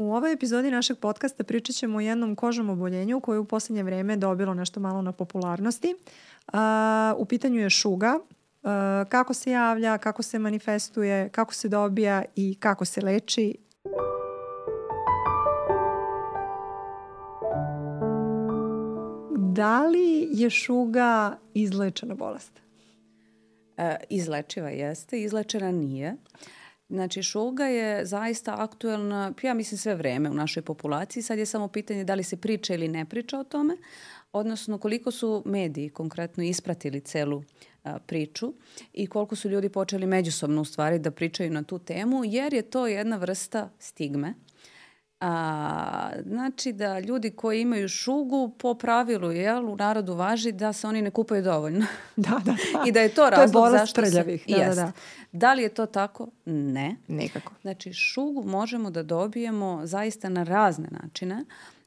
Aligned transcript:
U 0.00 0.14
ovoj 0.14 0.32
epizodi 0.32 0.70
našeg 0.70 0.98
podcasta 0.98 1.44
pričat 1.44 1.76
ćemo 1.76 1.98
o 1.98 2.00
jednom 2.00 2.36
kožnom 2.36 2.70
oboljenju 2.70 3.20
koje 3.20 3.38
u 3.38 3.44
posljednje 3.44 3.82
vreme 3.82 4.16
dobilo 4.16 4.54
nešto 4.54 4.80
malo 4.80 5.02
na 5.02 5.12
popularnosti. 5.12 5.94
Uh, 6.52 6.58
u 7.16 7.24
pitanju 7.24 7.60
je 7.60 7.70
šuga. 7.70 8.18
Uh, 8.18 8.70
kako 9.08 9.34
se 9.34 9.50
javlja, 9.50 9.98
kako 9.98 10.22
se 10.22 10.38
manifestuje, 10.38 11.28
kako 11.28 11.54
se 11.54 11.68
dobija 11.68 12.24
i 12.36 12.56
kako 12.60 12.84
se 12.84 13.00
leči. 13.00 13.56
Da 19.38 19.86
li 19.86 20.28
je 20.30 20.50
šuga 20.50 21.36
izlečena 21.54 22.14
bolest? 22.14 22.52
E, 23.76 23.96
izlečiva 24.08 24.68
jeste, 24.68 25.20
izlečena 25.20 25.70
nije. 25.72 26.16
Znači, 26.90 27.22
šuga 27.22 27.64
je 27.64 28.06
zaista 28.06 28.54
aktuelna, 28.58 29.32
ja 29.42 29.54
mislim, 29.54 29.78
sve 29.78 29.94
vreme 29.94 30.30
u 30.30 30.34
našoj 30.34 30.62
populaciji. 30.62 31.22
Sad 31.22 31.38
je 31.38 31.46
samo 31.46 31.68
pitanje 31.68 32.04
da 32.04 32.14
li 32.14 32.22
se 32.22 32.36
priča 32.36 32.74
ili 32.74 32.88
ne 32.88 33.04
priča 33.04 33.38
o 33.38 33.44
tome, 33.44 33.76
odnosno 34.32 34.78
koliko 34.78 35.10
su 35.10 35.42
mediji 35.46 35.88
konkretno 35.88 36.44
ispratili 36.44 37.00
celu 37.00 37.42
a, 37.84 37.98
priču 37.98 38.52
i 38.92 39.06
koliko 39.06 39.36
su 39.36 39.48
ljudi 39.48 39.68
počeli 39.68 40.06
međusobno 40.06 40.62
u 40.62 40.64
stvari 40.64 40.98
da 40.98 41.10
pričaju 41.10 41.50
na 41.50 41.62
tu 41.62 41.78
temu, 41.78 42.24
jer 42.24 42.54
je 42.54 42.62
to 42.62 42.86
jedna 42.86 43.16
vrsta 43.16 43.70
stigme 43.78 44.34
A, 45.20 46.10
znači 46.26 46.72
da 46.72 46.98
ljudi 47.00 47.30
koji 47.30 47.60
imaju 47.60 47.88
šugu 47.88 48.54
po 48.58 48.74
pravilu 48.74 49.32
jel, 49.32 49.68
u 49.68 49.76
narodu 49.76 50.14
važi 50.14 50.52
da 50.52 50.72
se 50.72 50.86
oni 50.86 51.02
ne 51.02 51.10
kupaju 51.10 51.42
dovoljno. 51.42 51.86
Da, 52.16 52.30
da, 52.44 52.52
da. 52.52 52.84
I 52.86 52.92
da 52.92 53.00
je 53.00 53.08
to 53.08 53.30
razlog 53.30 53.64
to 53.64 53.74
je 53.74 53.78
zašto 53.78 54.02
trljavih. 54.02 54.42
se... 54.42 54.52
Da, 54.52 54.58
da, 54.58 54.64
Jest. 54.64 54.76
da. 54.76 54.92
da 55.32 55.52
li 55.54 55.62
je 55.62 55.68
to 55.68 55.86
tako? 55.86 56.28
Ne. 56.44 56.96
Nikako. 57.08 57.52
Znači 57.62 57.92
šugu 57.92 58.42
možemo 58.42 58.90
da 58.90 59.02
dobijemo 59.02 59.80
zaista 59.84 60.28
na 60.28 60.42
razne 60.42 60.88
načine. 61.02 61.44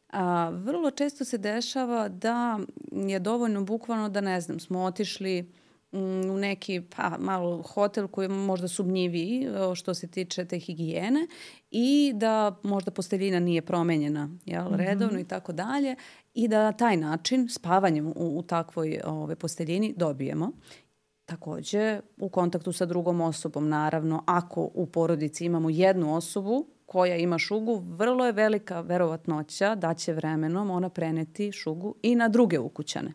A, 0.09 0.49
vrlo 0.49 0.91
često 0.91 1.25
se 1.25 1.37
dešava 1.37 2.09
da 2.09 2.59
je 2.91 3.19
dovoljno 3.19 3.63
bukvalno 3.63 4.09
da 4.09 4.21
ne 4.21 4.41
znam, 4.41 4.59
smo 4.59 4.83
otišli 4.83 5.51
u 5.93 6.37
neki 6.37 6.81
pa, 6.95 7.17
malo 7.19 7.61
hotel 7.61 8.07
koji 8.07 8.25
je 8.25 8.29
možda 8.29 8.67
sumnjiviji 8.67 9.47
o, 9.49 9.75
što 9.75 9.93
se 9.93 10.07
tiče 10.07 10.45
te 10.45 10.59
higijene 10.59 11.27
i 11.71 12.11
da 12.15 12.55
možda 12.63 12.91
posteljina 12.91 13.39
nije 13.39 13.61
promenjena 13.61 14.29
jel, 14.45 14.67
redovno 14.71 15.19
i 15.19 15.27
tako 15.27 15.51
dalje 15.53 15.95
i 16.33 16.47
da 16.47 16.63
na 16.63 16.71
taj 16.71 16.97
način 16.97 17.49
spavanjem 17.49 18.07
u, 18.07 18.13
u 18.15 18.41
takvoj 18.41 18.99
ove, 19.05 19.35
posteljini 19.35 19.93
dobijemo. 19.97 20.51
Takođe, 21.25 21.99
u 22.17 22.29
kontaktu 22.29 22.71
sa 22.71 22.85
drugom 22.85 23.21
osobom, 23.21 23.69
naravno, 23.69 24.23
ako 24.27 24.69
u 24.73 24.85
porodici 24.85 25.45
imamo 25.45 25.69
jednu 25.69 26.15
osobu 26.15 26.65
koja 26.85 27.15
ima 27.15 27.37
šugu, 27.37 27.83
vrlo 27.85 28.25
je 28.25 28.31
velika 28.31 28.81
verovatnoća 28.81 29.75
da 29.75 29.93
će 29.93 30.13
vremenom 30.13 30.71
ona 30.71 30.89
preneti 30.89 31.51
šugu 31.51 31.95
i 32.01 32.15
na 32.15 32.29
druge 32.29 32.59
ukućane. 32.59 33.13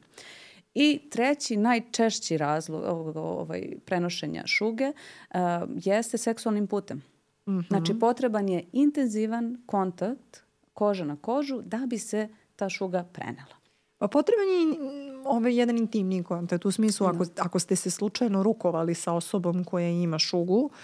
I 0.80 1.00
treći, 1.10 1.56
najčešći 1.56 2.36
razlog 2.36 2.84
ovog, 2.84 3.16
ovaj, 3.16 3.72
prenošenja 3.84 4.42
šuge 4.46 4.88
uh, 4.88 5.38
jeste 5.84 6.18
seksualnim 6.18 6.66
putem. 6.66 6.98
Mm 7.46 7.52
-hmm. 7.52 7.68
Znači, 7.68 7.98
potreban 7.98 8.48
je 8.48 8.64
intenzivan 8.72 9.62
kontakt 9.66 10.42
koža 10.74 11.04
na 11.04 11.16
kožu 11.16 11.60
da 11.62 11.86
bi 11.86 11.98
se 11.98 12.28
ta 12.56 12.68
šuga 12.68 13.04
prenela. 13.12 13.58
Pa 13.98 14.08
potreban 14.08 14.46
je 14.46 14.78
ovaj 15.24 15.56
jedan 15.56 15.78
intimniji 15.78 16.22
kontakt. 16.22 16.64
U 16.64 16.70
smislu, 16.70 17.06
ako, 17.06 17.24
ako 17.36 17.58
ste 17.58 17.76
se 17.76 17.90
slučajno 17.90 18.42
rukovali 18.42 18.94
sa 18.94 19.12
osobom 19.12 19.64
koja 19.64 19.88
ima 19.88 20.18
šugu, 20.18 20.70
Uh, 20.70 20.76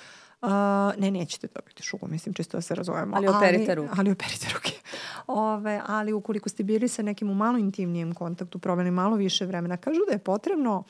ne, 0.99 1.11
nećete 1.11 1.49
dobiti 1.55 1.83
šugu, 1.83 2.09
mislim, 2.09 2.35
čisto 2.35 2.57
da 2.57 2.61
se 2.61 2.75
razumemo. 2.75 3.17
Ali 3.17 3.29
operite 3.29 3.75
ruke. 3.75 3.95
Ali 3.97 4.11
operite 4.11 4.47
ruke. 4.55 4.73
Ove, 5.27 5.81
ali 5.87 6.13
ukoliko 6.13 6.49
ste 6.49 6.63
bili 6.63 6.89
sa 6.89 7.03
nekim 7.03 7.31
u 7.31 7.35
malo 7.35 7.59
intimnijem 7.59 8.15
kontaktu, 8.15 8.59
proveli 8.59 8.91
malo 8.91 9.17
više 9.17 9.47
vremena, 9.47 9.77
kažu 9.77 10.01
da 10.07 10.13
je 10.13 10.19
potrebno, 10.19 10.85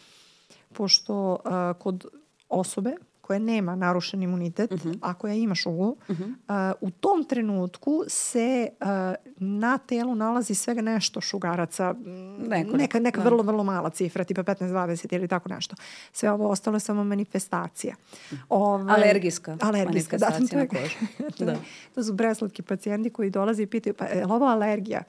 pošto 0.73 1.33
uh, 1.33 1.83
kod 1.83 2.07
osobe 2.49 2.95
koja 3.21 3.39
nema 3.39 3.75
narušen 3.77 4.23
imunitet, 4.23 4.73
uh 4.73 4.79
-huh. 4.79 4.99
a 5.03 5.15
koja 5.15 5.35
ima 5.35 5.55
šugu, 5.55 5.97
uh 6.09 6.17
-huh. 6.17 6.73
uh, 6.73 6.77
u 6.81 6.91
tom 6.91 7.25
trenutku 7.25 8.05
se 8.09 8.69
uh, 8.81 8.87
na 9.37 9.79
telu 9.79 10.15
nalazi 10.15 10.55
svega 10.55 10.81
nešto 10.81 11.21
šugaraca, 11.21 11.95
Nekoliko, 12.39 12.77
neka, 12.77 12.99
neka 12.99 13.21
da. 13.21 13.25
vrlo, 13.25 13.43
vrlo 13.43 13.65
mala 13.65 13.91
cifra, 13.91 14.25
tipa 14.25 14.43
15-20 14.43 15.15
ili 15.15 15.29
tako 15.29 15.49
nešto. 15.49 15.77
Sve 16.13 16.31
ovo 16.31 16.49
ostalo 16.49 16.77
je 16.77 16.81
samo 16.81 17.05
manifestacija. 17.05 17.95
Ove, 18.49 18.93
Alergijska, 18.93 19.57
alergijska 19.61 20.19
da, 20.19 20.31
manifestacija 20.31 20.59
na 20.59 20.67
to 20.69 20.77
kožu. 20.77 21.37
to, 21.39 21.45
Da. 21.45 21.57
to 21.95 22.03
su 22.03 22.17
preslatki 22.17 22.63
pacijenti 22.63 23.11
koji 23.11 23.31
dolaze 23.31 23.63
i 23.63 23.67
pitaju, 23.67 23.95
pa 23.95 24.05
je 24.05 24.27
li 24.27 24.33
ovo 24.33 24.47
alergija? 24.47 25.03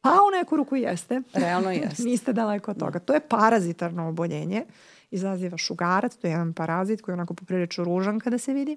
Pa 0.00 0.10
u 0.10 0.38
neku 0.38 0.56
ruku 0.56 0.76
jeste. 0.76 1.22
Realno 1.34 1.70
jeste. 1.70 2.02
Niste 2.08 2.32
daleko 2.32 2.70
od 2.70 2.78
toga. 2.78 2.98
To 2.98 3.14
je 3.14 3.20
parazitarno 3.20 4.08
oboljenje. 4.08 4.64
Izaziva 5.10 5.56
šugarac, 5.58 6.16
to 6.16 6.26
je 6.26 6.30
jedan 6.30 6.52
parazit 6.52 7.02
koji 7.02 7.12
je 7.12 7.14
onako 7.14 7.34
poprilično 7.34 7.84
ružan 7.84 8.20
kada 8.20 8.38
se 8.38 8.52
vidi. 8.52 8.76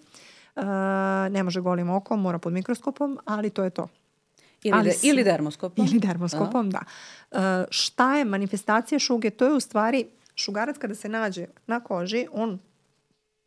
Uh, 0.56 0.64
ne 1.32 1.44
može 1.44 1.62
golim 1.62 1.90
okom, 1.90 2.22
mora 2.22 2.40
pod 2.40 2.54
mikroskopom, 2.54 3.20
ali 3.26 3.50
to 3.50 3.64
je 3.64 3.70
to. 3.70 3.88
Ili, 4.64 4.78
Ali 4.78 4.90
de, 4.90 4.96
ili 5.02 5.24
dermoskopom. 5.24 5.86
Ili 5.86 6.00
dermoskopom, 6.00 6.70
da. 6.70 6.82
Uh, 7.32 7.40
šta 7.70 8.16
je 8.16 8.26
manifestacija 8.26 9.00
šuge? 9.00 9.30
To 9.30 9.46
je 9.46 9.54
u 9.54 9.60
stvari 9.60 10.06
šugarac 10.36 10.78
kada 10.78 10.96
se 10.96 11.10
nađe 11.10 11.46
na 11.68 11.80
koži, 11.80 12.28
on 12.32 12.60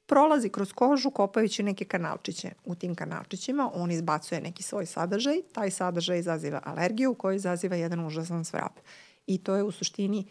prolazi 0.07 0.49
kroz 0.49 0.73
kožu 0.73 1.11
kopajući 1.11 1.63
neke 1.63 1.85
kanalčiće. 1.85 2.51
U 2.65 2.75
tim 2.75 2.95
kanalčićima 2.95 3.71
on 3.75 3.91
izbacuje 3.91 4.41
neki 4.41 4.63
svoj 4.63 4.87
sadržaj, 4.87 5.37
taj 5.53 5.71
sadržaj 5.71 6.19
izaziva 6.19 6.61
alergiju 6.65 7.15
koji 7.15 7.37
izaziva 7.37 7.77
jedan 7.77 8.07
užasan 8.07 8.45
svrap. 8.45 8.79
I 9.27 9.39
to 9.39 9.55
je 9.55 9.63
u 9.63 9.71
suštini 9.71 10.27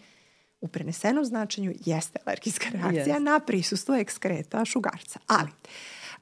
u 0.62 0.68
prenesenom 0.68 1.26
značenju 1.26 1.74
jeste 1.86 2.20
alergijska 2.26 2.66
reakcija 2.72 3.04
Jeste. 3.04 3.20
na 3.20 3.40
prisustvo 3.40 3.96
ekskreta 3.96 4.66
šugarca. 4.66 5.20
Ali, 5.28 5.50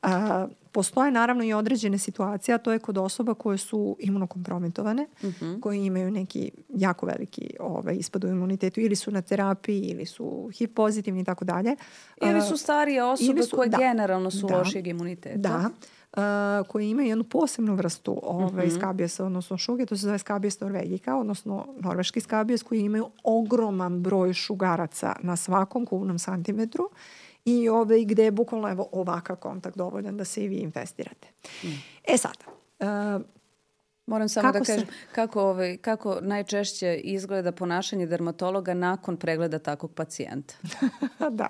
a, 0.01 0.47
postoje 0.71 1.11
naravno 1.11 1.43
i 1.43 1.53
određene 1.53 1.97
situacije, 1.97 2.55
a 2.55 2.57
to 2.57 2.71
je 2.71 2.79
kod 2.79 2.97
osoba 2.97 3.33
koje 3.33 3.57
su 3.57 3.95
imunokompromitovane, 3.99 5.07
mm 5.23 5.27
-hmm. 5.29 5.59
koji 5.59 5.79
imaju 5.79 6.11
neki 6.11 6.51
jako 6.69 7.05
veliki 7.05 7.49
ovaj, 7.59 7.95
ispad 7.95 8.23
u 8.23 8.27
imunitetu, 8.27 8.79
ili 8.79 8.95
su 8.95 9.11
na 9.11 9.21
terapiji, 9.21 9.81
ili 9.81 10.05
su 10.05 10.49
HIV 10.53 10.69
pozitivni 10.69 11.21
i 11.21 11.25
tako 11.25 11.45
dalje. 11.45 11.75
Ili 12.21 12.41
su 12.41 12.57
starije 12.57 13.03
osobe 13.03 13.43
su- 13.43 13.55
koje 13.55 13.69
da. 13.69 13.77
generalno 13.77 14.31
su 14.31 14.47
Da. 14.47 14.57
lošijeg 14.57 14.87
imuniteta. 14.87 15.37
Da, 15.39 15.69
uh, 16.61 16.67
koji 16.67 16.89
imaju 16.89 17.07
jednu 17.07 17.23
posebnu 17.23 17.75
vrstu 17.75 18.19
ovaj, 18.23 18.67
Mhm. 18.67 18.75
skabijesa, 18.75 19.25
odnosno 19.25 19.57
šuge, 19.57 19.85
to 19.85 19.97
se 19.97 20.01
zove 20.01 20.17
skabijes 20.17 20.59
norvegika, 20.59 21.15
odnosno 21.15 21.67
norveški 21.79 22.21
skabijes 22.21 22.63
koji 22.63 22.79
imaju 22.79 23.05
ogroman 23.23 23.99
broj 23.99 24.33
šugaraca 24.33 25.15
na 25.21 25.35
svakom 25.35 25.85
kubnom 25.85 26.19
santimetru 26.19 26.89
i 27.45 27.69
ovaj, 27.69 28.05
gde 28.05 28.23
je 28.23 28.31
bukvalno 28.31 28.69
evo, 28.69 28.89
ovakav 28.91 29.35
kontakt 29.35 29.77
dovoljan 29.77 30.17
da 30.17 30.25
se 30.25 30.43
i 30.43 30.47
vi 30.47 30.55
infestirate. 30.55 31.27
E 32.07 32.17
sada, 32.17 32.45
uh, 33.15 33.21
Moram 34.05 34.29
samo 34.29 34.47
Kako 34.47 34.59
da 34.59 34.65
se- 34.65 34.71
kažem 34.73 34.87
kako, 35.11 35.41
ovaj, 35.41 35.77
kako 35.77 36.17
najčešće 36.21 36.95
izgleda 36.95 37.51
ponašanje 37.51 38.05
dermatologa 38.05 38.73
nakon 38.73 39.17
pregleda 39.17 39.59
takvog 39.59 39.93
pacijenta. 39.93 40.53
da, 41.29 41.47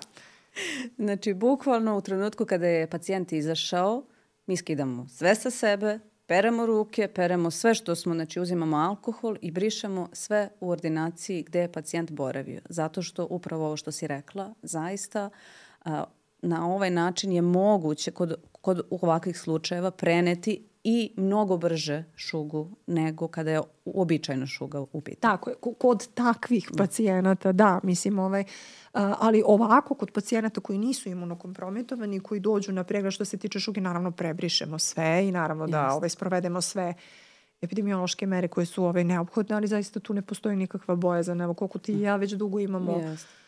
Znači, 0.98 1.34
bukvalno 1.34 1.96
u 1.96 2.00
trenutku 2.00 2.44
kada 2.44 2.66
je 2.66 2.86
pacijent 2.86 3.32
izašao, 3.32 4.02
mi 4.46 4.56
skidamo 4.56 5.08
sve 5.08 5.34
sa 5.34 5.50
sebe, 5.50 5.98
peremo 6.26 6.66
ruke, 6.66 7.08
peremo 7.08 7.50
sve 7.50 7.74
što 7.74 7.94
smo, 7.94 8.14
znači 8.14 8.40
uzimamo 8.40 8.76
alkohol 8.76 9.36
i 9.40 9.50
brišemo 9.50 10.08
sve 10.12 10.48
u 10.60 10.70
ordinaciji 10.70 11.42
gde 11.42 11.60
je 11.60 11.72
pacijent 11.72 12.10
boravio. 12.10 12.60
Zato 12.68 13.02
što 13.02 13.26
upravo 13.30 13.66
ovo 13.66 13.76
što 13.76 13.92
si 13.92 14.06
rekla, 14.06 14.54
zaista 14.62 15.20
a, 15.22 15.30
na 16.42 16.74
ovaj 16.74 16.90
način 16.90 17.32
je 17.32 17.42
moguće 17.42 18.10
kod, 18.10 18.34
kod 18.52 18.80
ovakvih 18.90 19.38
slučajeva 19.38 19.90
preneti 19.90 20.64
i 20.84 21.12
mnogo 21.16 21.56
brže 21.56 22.04
šugu 22.16 22.70
nego 22.86 23.28
kada 23.28 23.50
je 23.50 23.60
uobičajena 23.84 24.46
šuga 24.46 24.80
u 24.80 25.00
pitanju. 25.00 25.20
Tako 25.20 25.50
je, 25.50 25.56
ko- 25.60 25.74
kod 25.74 26.08
takvih 26.14 26.70
pacijenata, 26.78 27.52
da, 27.52 27.80
mislim, 27.82 28.18
ovaj, 28.18 28.44
ali 28.92 29.42
ovako 29.46 29.94
kod 29.94 30.10
pacijenata 30.10 30.60
koji 30.60 30.78
nisu 30.78 31.08
imunokompromitovani, 31.08 32.20
koji 32.20 32.40
dođu 32.40 32.72
na 32.72 32.84
pregled 32.84 33.12
što 33.12 33.24
se 33.24 33.36
tiče 33.36 33.60
šuge, 33.60 33.80
naravno 33.80 34.10
prebrišemo 34.10 34.78
sve 34.78 35.28
i 35.28 35.32
naravno 35.32 35.66
da 35.66 35.94
ovaj, 35.94 36.08
sprovedemo 36.08 36.60
sve 36.60 36.94
epidemiološke 37.60 38.26
mere 38.26 38.48
koje 38.48 38.66
su 38.66 38.84
ovaj, 38.84 39.04
neophodne, 39.04 39.56
ali 39.56 39.66
zaista 39.66 40.00
tu 40.00 40.14
ne 40.14 40.22
postoji 40.22 40.56
nikakva 40.56 40.96
bojazan. 40.96 41.40
Evo 41.40 41.54
koliko 41.54 41.78
ti 41.78 41.92
i 41.92 42.00
ja 42.00 42.16
već 42.16 42.32
dugo 42.32 42.58
imamo 42.58 42.98
Jeste. 42.98 43.41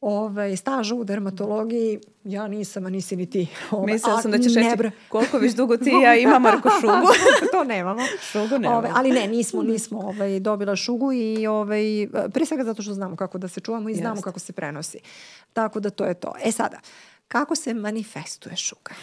Ovaj, 0.00 0.56
staža 0.56 0.94
u 0.94 1.04
dermatologiji, 1.04 2.00
ja 2.24 2.48
nisam, 2.48 2.86
a 2.86 2.90
nisi 2.90 3.16
ni 3.16 3.30
ti. 3.30 3.46
Ovaj, 3.70 3.92
Mislila 3.92 4.22
sam 4.22 4.30
da 4.30 4.38
ćeš 4.38 4.54
reći 4.54 4.76
bra- 4.76 4.90
koliko 5.08 5.38
već 5.38 5.54
dugo 5.54 5.76
ti 5.76 5.90
ja 6.02 6.14
imam 6.24 6.42
Marko 6.42 6.70
šugu. 6.80 7.06
to 7.52 7.64
nemamo. 7.64 8.02
Šugu 8.20 8.58
nemamo. 8.58 8.78
Ove, 8.78 8.90
ali 8.94 9.10
ne, 9.10 9.26
nismo, 9.26 9.62
nismo 9.62 10.00
ovaj, 10.00 10.40
dobila 10.40 10.76
šugu 10.76 11.12
i 11.12 11.46
ovaj, 11.46 12.08
pre 12.32 12.46
svega 12.46 12.64
zato 12.64 12.82
što 12.82 12.94
znamo 12.94 13.16
kako 13.16 13.38
da 13.38 13.48
se 13.48 13.60
čuvamo 13.60 13.88
i 13.88 13.94
znamo 13.94 14.14
Jeste. 14.14 14.24
kako 14.24 14.38
se 14.38 14.52
prenosi. 14.52 14.98
Tako 15.52 15.80
da 15.80 15.90
to 15.90 16.04
je 16.04 16.14
to. 16.14 16.32
E 16.44 16.52
sada, 16.52 16.80
kako 17.28 17.54
se 17.54 17.74
manifestuje 17.74 18.56
šuga? 18.56 18.94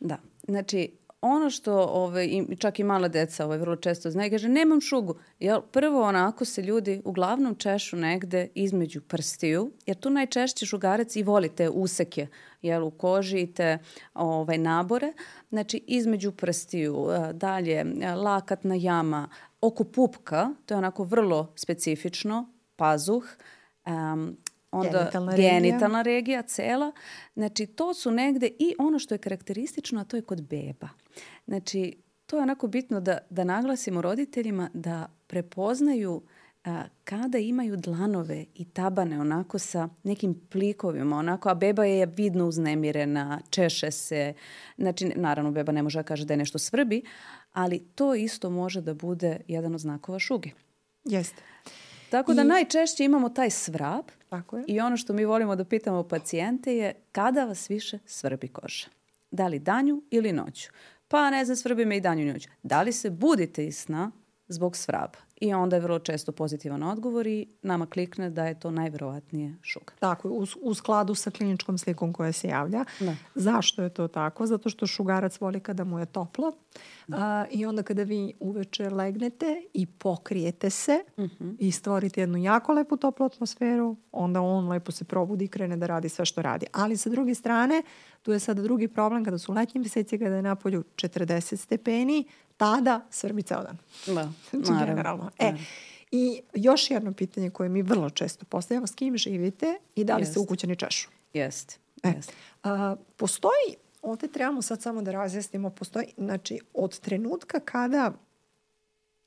Da, 0.00 0.18
znači 0.48 0.99
ono 1.20 1.50
što 1.50 1.78
ovaj, 1.78 2.26
i 2.26 2.56
čak 2.58 2.78
i 2.78 2.84
mala 2.84 3.08
deca 3.08 3.44
ovaj, 3.44 3.58
vrlo 3.58 3.76
često 3.76 4.10
znaju, 4.10 4.30
kaže 4.30 4.48
nemam 4.48 4.80
šugu. 4.80 5.14
Jel, 5.38 5.60
prvo 5.72 6.02
onako 6.02 6.44
se 6.44 6.62
ljudi 6.62 7.02
uglavnom 7.04 7.54
češu 7.54 7.96
negde 7.96 8.48
između 8.54 9.00
prstiju, 9.00 9.72
jer 9.86 9.96
tu 9.96 10.10
najčešće 10.10 10.66
šugarac 10.66 11.16
i 11.16 11.22
voli 11.22 11.48
te 11.48 11.68
useke 11.68 12.26
jel, 12.62 12.84
u 12.84 12.90
koži 12.90 13.40
i 13.40 13.54
te 13.54 13.78
ovaj, 14.14 14.58
nabore. 14.58 15.12
Znači 15.48 15.84
između 15.86 16.32
prstiju, 16.32 17.06
dalje 17.32 17.84
lakatna 18.16 18.74
jama, 18.74 19.28
oko 19.60 19.84
pupka, 19.84 20.50
to 20.66 20.74
je 20.74 20.78
onako 20.78 21.04
vrlo 21.04 21.52
specifično, 21.56 22.52
pazuh, 22.76 23.24
um, 23.86 24.36
onda 24.70 24.98
genitalna, 24.98 25.36
genitalna 25.36 26.02
regija. 26.02 26.18
regija 26.18 26.42
cela. 26.42 26.92
Znači, 27.34 27.66
to 27.66 27.94
su 27.94 28.10
negde 28.10 28.46
i 28.58 28.74
ono 28.78 28.98
što 28.98 29.14
je 29.14 29.18
karakteristično, 29.18 30.00
a 30.00 30.04
to 30.04 30.16
je 30.16 30.22
kod 30.22 30.42
beba. 30.42 30.88
Znači, 31.46 31.96
to 32.26 32.36
je 32.36 32.42
onako 32.42 32.66
bitno 32.66 33.00
da, 33.00 33.18
da 33.30 33.44
naglasimo 33.44 34.02
roditeljima 34.02 34.70
da 34.74 35.06
prepoznaju 35.26 36.22
a, 36.64 36.84
kada 37.04 37.38
imaju 37.38 37.76
dlanove 37.76 38.44
i 38.54 38.64
tabane 38.64 39.20
onako 39.20 39.58
sa 39.58 39.88
nekim 40.02 40.40
plikovima, 40.50 41.16
onako, 41.16 41.48
a 41.48 41.54
beba 41.54 41.84
je 41.84 42.06
vidno 42.06 42.46
uznemirena, 42.46 43.40
češe 43.50 43.90
se, 43.90 44.34
znači, 44.78 45.12
naravno, 45.16 45.50
beba 45.50 45.72
ne 45.72 45.82
može 45.82 45.98
da 45.98 46.02
kaže 46.02 46.24
da 46.24 46.32
je 46.32 46.38
nešto 46.38 46.58
svrbi, 46.58 47.02
ali 47.52 47.78
to 47.78 48.14
isto 48.14 48.50
može 48.50 48.80
da 48.80 48.94
bude 48.94 49.40
jedan 49.48 49.74
od 49.74 49.80
znakova 49.80 50.18
šuge. 50.18 50.50
Jeste. 51.04 51.42
Tako 52.10 52.34
da 52.34 52.42
I... 52.42 52.44
najčešće 52.44 53.04
imamo 53.04 53.28
taj 53.28 53.50
svrab 53.50 54.04
Tako 54.30 54.56
je. 54.56 54.64
i 54.66 54.80
ono 54.80 54.96
što 54.96 55.12
mi 55.12 55.24
volimo 55.24 55.56
da 55.56 55.64
pitamo 55.64 56.08
pacijente 56.08 56.76
je 56.76 56.94
kada 57.12 57.44
vas 57.44 57.70
više 57.70 57.98
svrbi 58.06 58.48
koža. 58.48 58.86
Da 59.30 59.46
li 59.46 59.58
danju 59.58 60.02
ili 60.10 60.32
noću? 60.32 60.70
Pa 61.08 61.30
ne 61.30 61.44
znam, 61.44 61.56
svrbi 61.56 61.84
me 61.84 61.96
i 61.96 62.00
danju 62.00 62.22
i 62.22 62.32
noću. 62.32 62.48
Da 62.62 62.82
li 62.82 62.92
se 62.92 63.10
budite 63.10 63.66
iz 63.66 63.78
sna 63.78 64.10
zbog 64.48 64.76
svraba? 64.76 65.18
I 65.40 65.54
onda 65.54 65.76
je 65.76 65.80
vrlo 65.82 65.98
često 65.98 66.32
pozitivan 66.32 66.82
odgovor 66.82 67.26
i 67.26 67.46
nama 67.62 67.86
klikne 67.86 68.30
da 68.30 68.44
je 68.44 68.60
to 68.60 68.70
najverovatnije 68.70 69.56
šuga. 69.62 69.92
Tako 70.00 70.28
u, 70.28 70.46
u 70.62 70.74
skladu 70.74 71.14
sa 71.14 71.30
kliničkom 71.30 71.78
slikom 71.78 72.12
koja 72.12 72.32
se 72.32 72.48
javlja. 72.48 72.84
Da. 73.00 73.16
Zašto 73.34 73.82
je 73.82 73.88
to 73.88 74.08
tako? 74.08 74.46
Zato 74.46 74.70
što 74.70 74.86
šugarac 74.86 75.40
voli 75.40 75.60
kada 75.60 75.84
mu 75.84 75.98
je 75.98 76.06
toplo 76.06 76.52
da. 77.06 77.16
a, 77.16 77.46
i 77.50 77.66
onda 77.66 77.82
kada 77.82 78.02
vi 78.02 78.32
uveče 78.40 78.90
legnete 78.90 79.62
i 79.74 79.86
pokrijete 79.86 80.70
se 80.70 80.98
uh 81.16 81.24
mhm. 81.24 81.44
-huh. 81.44 81.56
i 81.58 81.72
stvorite 81.72 82.20
jednu 82.20 82.38
jako 82.38 82.72
lepu 82.72 82.96
toplu 82.96 83.26
atmosferu, 83.26 83.96
onda 84.12 84.40
on 84.40 84.68
lepo 84.68 84.92
se 84.92 85.04
probudi 85.04 85.44
i 85.44 85.48
krene 85.48 85.76
da 85.76 85.86
radi 85.86 86.08
sve 86.08 86.24
što 86.24 86.42
radi. 86.42 86.66
Ali 86.72 86.96
sa 86.96 87.10
druge 87.10 87.34
strane, 87.34 87.82
tu 88.22 88.32
je 88.32 88.38
sada 88.38 88.62
drugi 88.62 88.88
problem 88.88 89.24
kada 89.24 89.38
su 89.38 89.52
letnji 89.52 89.80
meseci, 89.80 90.18
kada 90.18 90.36
je 90.36 90.42
napolju 90.42 90.84
40 90.96 91.56
stepeni, 91.56 92.24
tada 92.56 93.00
svrbi 93.10 93.42
ceo 93.42 93.62
dan. 93.62 93.78
Da, 94.06 94.12
znači, 94.50 94.72
naravno. 94.72 94.86
Generalno. 94.86 95.29
E, 95.38 95.52
I 96.10 96.40
još 96.54 96.90
jedno 96.90 97.12
pitanje 97.12 97.50
koje 97.50 97.68
mi 97.68 97.82
vrlo 97.82 98.10
često 98.10 98.44
postavljamo, 98.44 98.86
s 98.86 98.94
kim 98.94 99.16
živite 99.16 99.78
i 99.94 100.04
da 100.04 100.16
li 100.16 100.22
Jest. 100.22 100.30
ste 100.30 100.40
ukućeni 100.40 100.76
češu? 100.76 101.08
Jeste. 101.32 101.76
E, 102.02 102.08
Jest. 102.08 102.32
A, 102.62 102.96
postoji, 103.16 103.76
ovde 104.02 104.28
trebamo 104.28 104.62
sad 104.62 104.82
samo 104.82 105.02
da 105.02 105.12
razjasnimo, 105.12 105.70
postoji, 105.70 106.06
znači, 106.16 106.58
od 106.74 107.00
trenutka 107.00 107.60
kada 107.60 108.12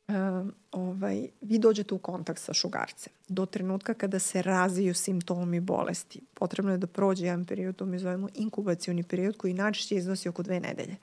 a, 0.08 0.46
ovaj, 0.72 1.28
vi 1.42 1.60
dođete 1.60 1.94
u 1.94 1.98
kontakt 1.98 2.40
sa 2.40 2.54
šugarcem, 2.54 3.14
do 3.28 3.46
trenutka 3.46 3.94
kada 3.94 4.20
se 4.20 4.42
razviju 4.42 4.94
simptomi 4.94 5.60
bolesti, 5.60 6.22
potrebno 6.34 6.72
je 6.72 6.78
da 6.78 6.88
prođe 6.88 7.26
jedan 7.26 7.46
period, 7.46 7.76
to 7.76 7.86
mi 7.86 8.00
zovemo 8.00 8.30
inkubacioni 8.36 9.04
period, 9.04 9.38
koji 9.38 9.54
najčešće 9.54 9.96
iznosi 9.96 10.30
oko 10.30 10.44
dve 10.44 10.60
nedelje. 10.60 10.96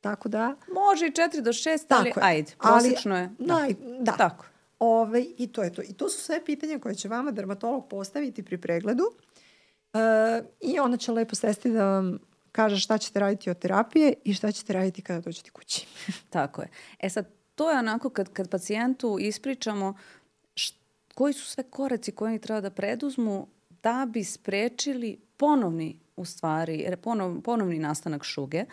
Tako 0.00 0.28
da... 0.28 0.54
Može 0.74 1.06
i 1.06 1.10
4 1.10 1.40
do 1.40 1.52
6, 1.52 1.86
ali 1.88 2.08
je. 2.08 2.14
ajde, 2.20 2.52
prosječno 2.58 3.18
je. 3.18 3.30
Da. 3.38 3.54
Naj, 3.54 3.74
da. 4.00 4.12
Tako. 4.12 4.46
Ove, 4.78 5.24
I 5.38 5.46
to 5.46 5.62
je 5.62 5.72
to. 5.72 5.82
I 5.82 5.92
to 5.92 6.08
su 6.08 6.20
sve 6.20 6.44
pitanja 6.44 6.78
koje 6.78 6.94
će 6.94 7.08
vama 7.08 7.30
dermatolog 7.30 7.88
postaviti 7.88 8.42
pri 8.42 8.58
pregledu 8.58 9.04
e, 9.92 9.98
i 10.60 10.80
ona 10.80 10.96
će 10.96 11.12
lepo 11.12 11.34
sesti 11.34 11.70
da 11.70 11.84
vam 11.84 12.18
kaže 12.52 12.80
šta 12.80 12.98
ćete 12.98 13.20
raditi 13.20 13.50
od 13.50 13.58
terapije 13.58 14.14
i 14.24 14.34
šta 14.34 14.52
ćete 14.52 14.72
raditi 14.72 15.02
kada 15.02 15.20
dođete 15.20 15.50
kući. 15.50 15.86
Tako 16.30 16.62
je. 16.62 16.68
E 16.98 17.10
sad, 17.10 17.28
to 17.54 17.70
je 17.70 17.78
onako 17.78 18.10
kad, 18.10 18.32
kad 18.32 18.50
pacijentu 18.50 19.16
ispričamo 19.20 19.94
št, 20.54 20.74
koji 21.14 21.32
su 21.32 21.46
sve 21.46 21.64
koraci 21.64 22.12
koje 22.12 22.28
oni 22.28 22.38
treba 22.38 22.60
da 22.60 22.70
preduzmu 22.70 23.48
da 23.82 24.06
bi 24.08 24.24
sprečili 24.24 25.20
ponovni 25.36 26.00
u 26.16 26.24
stvari, 26.24 26.96
ponov, 27.02 27.40
ponovni 27.40 27.78
nastanak 27.78 28.24
šuge. 28.24 28.64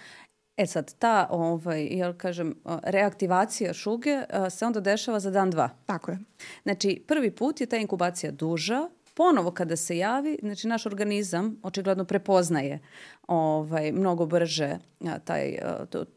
E 0.58 0.66
sad, 0.66 0.96
ta, 1.00 1.28
ovaj, 1.32 1.84
jel 1.84 2.14
kažem, 2.18 2.56
reaktivacija 2.84 3.74
šuge 3.74 4.24
se 4.50 4.66
onda 4.66 4.80
dešava 4.80 5.20
za 5.20 5.32
dan, 5.32 5.50
dva. 5.50 5.70
Tako 5.86 6.12
je. 6.12 6.20
Znači, 6.64 7.04
prvi 7.08 7.32
put 7.32 7.62
je 7.62 7.68
ta 7.68 7.78
inkubacija 7.78 8.32
duža, 8.32 8.90
ponovo 9.14 9.52
kada 9.52 9.76
se 9.76 9.98
javi, 9.98 10.40
znači 10.42 10.68
naš 10.68 10.86
organizam 10.86 11.60
očigledno 11.64 12.06
prepoznaje 12.06 12.80
ovaj, 13.28 13.92
mnogo 13.92 14.26
brže 14.26 14.78
taj, 15.24 15.58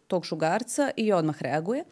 tog 0.06 0.26
šugarca 0.26 0.90
i 0.96 1.12
odmah 1.12 1.42
reaguje. 1.42 1.84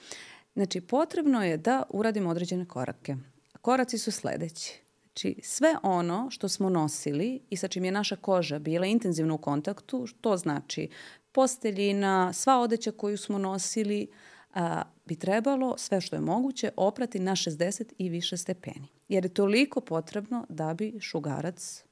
Znači, 0.54 0.81
potrebno 0.81 1.44
je 1.44 1.56
da 1.56 1.82
uradimo 1.90 2.31
određene 2.31 2.69
korake. 2.69 3.16
Koraci 3.60 3.98
su 3.98 4.10
sledeći. 4.12 4.81
Znači, 5.02 5.40
sve 5.43 5.75
ono 5.82 6.31
što 6.31 6.48
smo 6.48 6.70
nosili 6.70 7.40
i 7.50 7.56
sa 7.56 7.69
čim 7.69 7.84
je 7.84 7.93
naša 7.93 8.16
koža 8.16 8.58
bila 8.58 8.87
intenzivno 8.87 9.34
u 9.34 9.38
kontaktu, 9.38 10.06
to 10.20 10.37
znači 10.37 10.88
posteljina, 11.37 12.33
sva 12.33 12.61
odeća 12.61 12.93
koju 12.93 13.19
smo 13.19 13.38
nosili, 13.38 14.06
a, 14.55 14.83
bi 15.05 15.17
trebalo 15.17 15.75
sve 15.79 16.00
što 16.00 16.17
je 16.17 16.21
moguće 16.21 16.71
oprati 16.77 17.19
na 17.19 17.33
60 17.33 17.93
i 17.99 18.09
više 18.09 18.37
stepeni. 18.37 18.88
Jer 19.09 19.25
je 19.25 19.35
toliko 19.35 19.81
potrebno 19.81 20.47
da 20.49 20.75
bi 20.75 21.00
šugarac... 21.00 21.85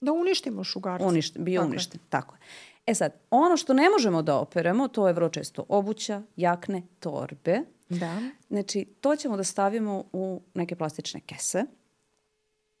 Da 0.00 0.12
uništimo 0.12 0.64
šugarac. 0.64 1.08
Uništen, 1.08 1.44
bio 1.44 1.60
tako 1.60 1.70
uništen, 1.70 2.00
je. 2.00 2.10
tako 2.10 2.34
je. 2.34 2.40
E 2.86 2.94
sad, 2.94 3.12
ono 3.30 3.56
što 3.56 3.74
ne 3.74 3.90
možemo 3.90 4.22
da 4.22 4.38
operemo, 4.38 4.88
to 4.88 5.06
je 5.06 5.12
vrlo 5.12 5.28
često 5.28 5.64
obuća, 5.68 6.22
jakne, 6.36 6.82
torbe. 7.00 7.60
Da. 7.88 8.20
Znači, 8.48 8.84
to 9.00 9.16
ćemo 9.16 9.36
da 9.36 9.44
stavimo 9.44 10.04
u 10.12 10.40
neke 10.54 10.76
plastične 10.76 11.20
kese. 11.20 11.64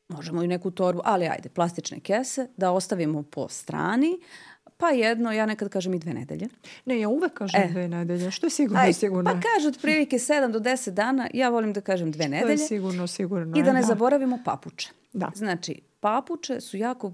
Možemo 0.08 0.42
i 0.42 0.46
neku 0.46 0.70
torbu, 0.70 1.00
ali 1.04 1.26
ajde, 1.26 1.48
plastične 1.48 2.00
kese, 2.00 2.48
da 2.56 2.70
ostavimo 2.70 3.22
po 3.22 3.48
strani, 3.48 4.20
Pa 4.76 4.88
jedno, 4.88 5.32
ja 5.32 5.46
nekad 5.46 5.68
kažem 5.68 5.94
i 5.94 5.98
dve 5.98 6.14
nedelje. 6.14 6.48
Ne, 6.84 7.00
ja 7.00 7.08
uvek 7.08 7.32
kažem 7.32 7.60
e. 7.62 7.68
dve 7.68 7.88
nedelje. 7.88 8.30
Što 8.30 8.46
je 8.46 8.50
sigurno 8.50 8.82
Aj, 8.82 8.92
sigurno? 8.92 9.30
Pa 9.30 9.40
kaže 9.40 9.68
otprilike 9.68 10.18
7 10.18 10.50
do 10.50 10.60
10 10.60 10.90
dana, 10.90 11.28
ja 11.34 11.48
volim 11.48 11.72
da 11.72 11.80
kažem 11.80 12.12
dve 12.12 12.24
Što 12.24 12.30
nedelje. 12.30 12.56
Što 12.56 12.64
je 12.64 12.68
sigurno, 12.68 13.06
sigurno. 13.06 13.58
I 13.58 13.62
da 13.62 13.72
ne 13.72 13.80
da. 13.80 13.86
zaboravimo 13.86 14.38
papuče. 14.44 14.90
Da. 15.12 15.30
Znači, 15.34 15.80
papuče 16.00 16.60
su 16.60 16.76
jako 16.76 17.12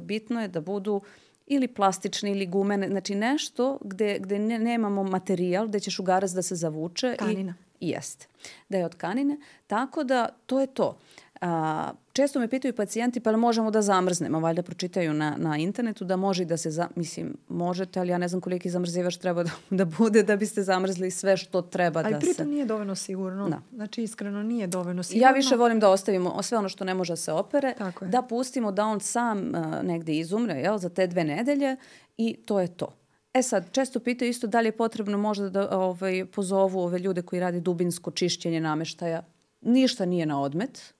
bitno 0.00 0.42
je 0.42 0.48
da 0.48 0.60
budu 0.60 1.00
ili 1.46 1.68
plastične 1.68 2.30
ili 2.30 2.46
gumene, 2.46 2.88
znači 2.88 3.14
nešto 3.14 3.78
gde, 3.80 4.18
gde 4.18 4.38
ne, 4.38 4.58
nemamo 4.58 5.04
materijal, 5.04 5.68
gde 5.68 5.80
će 5.80 5.90
šugarac 5.90 6.30
da 6.30 6.42
se 6.42 6.54
zavuče. 6.54 7.16
Kanina. 7.18 7.54
I, 7.80 7.88
jeste. 7.88 8.26
Da 8.68 8.78
je 8.78 8.84
od 8.84 8.94
kanine. 8.94 9.38
Tako 9.66 10.04
da 10.04 10.28
to 10.46 10.60
je 10.60 10.66
to. 10.66 10.98
A, 11.40 11.92
često 12.12 12.40
me 12.40 12.48
pitaju 12.48 12.74
pacijenti 12.74 13.20
pa 13.20 13.30
li 13.30 13.36
možemo 13.36 13.70
da 13.70 13.82
zamrznemo, 13.82 14.40
valjda 14.40 14.62
pročitaju 14.62 15.14
na, 15.14 15.36
na 15.38 15.56
internetu 15.56 16.04
da 16.04 16.16
može 16.16 16.44
da 16.44 16.56
se, 16.56 16.70
za, 16.70 16.88
mislim, 16.96 17.36
možete, 17.48 18.00
ali 18.00 18.08
ja 18.08 18.18
ne 18.18 18.28
znam 18.28 18.40
koliki 18.40 18.70
zamrzivač 18.70 19.16
treba 19.16 19.42
da, 19.42 19.50
da 19.70 19.84
bude 19.84 20.22
da 20.22 20.36
biste 20.36 20.62
zamrzli 20.62 21.10
sve 21.10 21.36
što 21.36 21.62
treba 21.62 22.00
ali 22.00 22.14
da 22.14 22.20
se... 22.20 22.26
Ali 22.26 22.34
pritom 22.34 22.50
nije 22.50 22.64
dovoljno 22.64 22.94
sigurno. 22.94 23.48
Da. 23.48 23.60
Znači, 23.74 24.02
iskreno 24.02 24.42
nije 24.42 24.66
dovoljno 24.66 25.02
sigurno. 25.02 25.28
Ja 25.28 25.32
više 25.32 25.56
volim 25.56 25.80
da 25.80 25.90
ostavimo 25.90 26.42
sve 26.42 26.58
ono 26.58 26.68
što 26.68 26.84
ne 26.84 26.94
može 26.94 27.12
da 27.12 27.16
se 27.16 27.32
opere, 27.32 27.74
da 28.00 28.22
pustimo 28.22 28.72
da 28.72 28.84
on 28.84 29.00
sam 29.00 29.38
uh, 29.38 29.82
negde 29.82 30.18
izumre, 30.18 30.54
jel, 30.54 30.78
za 30.78 30.88
te 30.88 31.06
dve 31.06 31.24
nedelje 31.24 31.76
i 32.16 32.36
to 32.44 32.60
je 32.60 32.68
to. 32.68 32.96
E 33.34 33.42
sad, 33.42 33.72
često 33.72 34.00
pitaju 34.00 34.30
isto 34.30 34.46
da 34.46 34.60
li 34.60 34.68
je 34.68 34.76
potrebno 34.76 35.18
možda 35.18 35.50
da 35.50 35.78
ovaj, 35.78 36.24
pozovu 36.24 36.80
ove 36.80 36.98
ljude 36.98 37.22
koji 37.22 37.40
radi 37.40 37.60
dubinsko 37.60 38.10
čišćenje 38.10 38.60
nameštaja. 38.60 39.22
Ništa 39.60 40.04
nije 40.04 40.26
na 40.26 40.42
odmet 40.42 40.94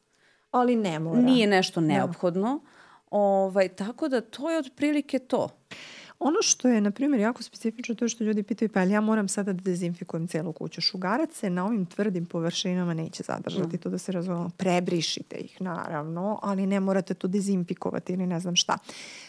ali 0.51 0.77
ne 0.77 0.99
mora. 0.99 1.21
Nije 1.21 1.47
nešto 1.47 1.81
da. 1.81 1.87
neophodno. 1.87 2.61
Da. 2.65 2.71
Ovaj, 3.11 3.69
tako 3.69 4.09
da 4.09 4.21
to 4.21 4.51
je 4.51 4.59
otprilike 4.59 5.19
to. 5.19 5.49
Ono 6.19 6.43
što 6.43 6.69
je, 6.69 6.81
na 6.81 6.91
primjer, 6.91 7.21
jako 7.21 7.43
specifično 7.43 7.95
to 7.95 8.05
je 8.05 8.09
što 8.09 8.25
ljudi 8.25 8.43
pitaju, 8.43 8.69
pa 8.69 8.83
ja 8.83 9.01
moram 9.01 9.29
sada 9.29 9.53
da 9.53 9.63
dezinfikujem 9.63 10.27
celu 10.27 10.53
kuću. 10.53 10.81
Šugarac 10.81 11.33
se 11.33 11.51
na 11.51 11.67
ovim 11.67 11.87
tvrdim 11.87 12.27
površinama 12.27 12.95
neće 12.95 13.23
zadržati, 13.23 13.77
mm. 13.77 13.79
to 13.79 13.89
da 13.91 13.99
se 13.99 14.13
razumemo. 14.13 14.51
Prebrišite 14.57 15.37
ih, 15.37 15.63
naravno, 15.63 16.39
ali 16.43 16.67
ne 16.67 16.81
morate 16.81 17.15
to 17.15 17.29
dezinfikovati 17.29 18.13
ili 18.13 18.27
ne 18.27 18.41
znam 18.41 18.57
šta. 18.57 18.79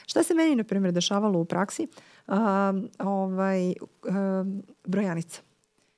Šta 0.05 0.23
se 0.23 0.33
meni, 0.33 0.55
na 0.55 0.63
primjer, 0.63 0.93
dešavalo 0.93 1.39
u 1.39 1.45
praksi? 1.45 1.87
Uh, 2.27 2.35
ovaj, 2.99 3.69
uh, 3.69 3.75
brojanica. 4.85 5.41